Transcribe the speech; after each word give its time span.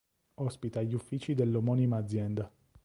Ospita 0.41 0.81
gli 0.81 0.95
uffici 0.95 1.35
dell'omonima 1.35 1.95
azienda. 1.95 2.51